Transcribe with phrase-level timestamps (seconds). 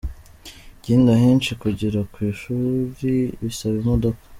[0.77, 3.09] Ikindi, ahenshi kugera ku ishuri
[3.41, 4.23] bisaba imodoka.